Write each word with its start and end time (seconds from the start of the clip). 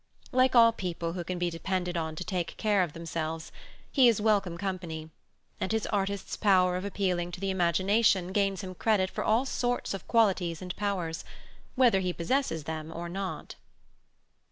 Like 0.31 0.55
all 0.55 0.71
people 0.71 1.13
who 1.13 1.23
can 1.23 1.37
be 1.37 1.51
depended 1.51 1.95
on 1.95 2.15
to 2.15 2.23
take 2.23 2.57
care 2.57 2.81
of 2.81 2.93
themselves, 2.93 3.51
he 3.91 4.07
is 4.07 4.19
welcome 4.19 4.57
company; 4.57 5.11
and 5.59 5.71
his 5.71 5.85
artist's 5.85 6.35
power 6.35 6.75
of 6.75 6.83
appealing 6.83 7.31
to 7.33 7.39
the 7.39 7.51
imagination 7.51 8.31
gains 8.31 8.61
him 8.61 8.73
credit 8.73 9.11
for 9.11 9.23
all 9.23 9.45
sorts 9.45 9.93
of 9.93 10.07
qualities 10.07 10.59
and 10.59 10.75
powers, 10.75 11.23
whether 11.75 11.99
he 11.99 12.13
possesses 12.13 12.63
them 12.63 12.91
or 12.91 13.09
not. 13.09 13.53